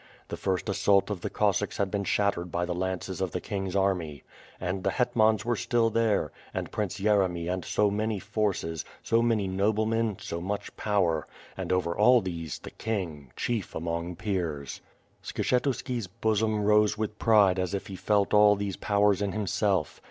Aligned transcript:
The 0.29 0.35
first 0.35 0.67
assault 0.67 1.11
of 1.11 1.21
the 1.21 1.29
Cossacks 1.29 1.77
had 1.77 1.91
been 1.91 2.05
shaittered 2.05 2.49
by 2.49 2.65
the 2.65 2.73
lances 2.73 3.21
of 3.21 3.29
the 3.33 3.39
king's 3.39 3.75
army. 3.75 4.23
And 4.59 4.83
the 4.83 4.89
hetmans 4.89 5.45
were 5.45 5.55
still 5.55 5.91
there; 5.91 6.31
and 6.55 6.71
Prince 6.71 6.99
Yere 6.99 7.27
my 7.27 7.41
and 7.41 7.63
so 7.63 7.91
many 7.91 8.17
forces, 8.17 8.83
so 9.03 9.21
many 9.21 9.47
noblemen, 9.47 10.17
so 10.19 10.41
much 10.41 10.75
power; 10.75 11.27
and 11.55 11.71
over 11.71 11.95
all 11.95 12.19
these 12.19 12.57
the 12.57 12.71
king— 12.71 13.31
chief 13.35 13.75
among 13.75 14.15
peers. 14.15 14.81
Skshetuski's 15.23 16.07
bosom 16.07 16.63
rose 16.63 16.97
with 16.97 17.19
pride 17.19 17.59
as 17.59 17.75
if 17.75 17.85
he 17.85 17.95
felt 17.95 18.33
all 18.33 18.55
these 18.55 18.77
powers 18.77 19.21
in 19.21 19.33
himself. 19.33 19.99